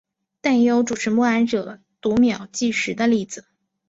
[0.41, 3.45] 但也有主持默哀者读秒计时的例子。